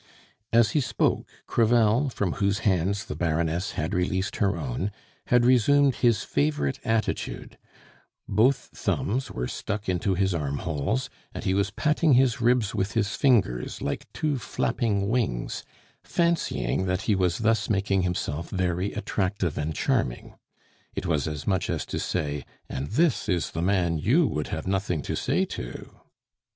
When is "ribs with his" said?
12.41-13.09